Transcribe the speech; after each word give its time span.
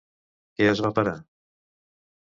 Què 0.61 0.67
es 0.71 0.81
va 0.85 0.91
parar? 1.01 1.15